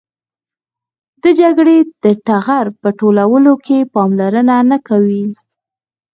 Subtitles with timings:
[1.23, 5.25] د جګړې د ټغر په ټولولو کې پاملرنه نه کوي.